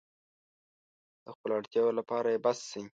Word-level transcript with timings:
د 1.23 1.25
خپلو 1.35 1.53
اړتیاوو 1.59 1.97
لپاره 1.99 2.27
يې 2.33 2.39
بس 2.45 2.59
شي. 2.69 2.83